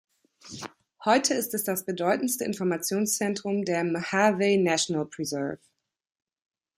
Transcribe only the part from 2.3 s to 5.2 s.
Informationszentrum der Mojave National